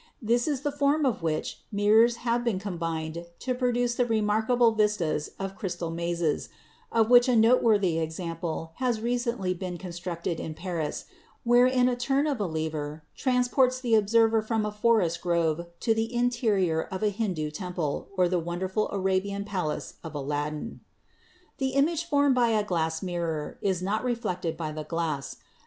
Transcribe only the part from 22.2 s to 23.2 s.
by a glass